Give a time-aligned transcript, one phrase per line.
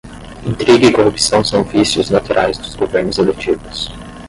[0.43, 3.87] Intriga e corrupção são vícios naturais dos governos eletivos.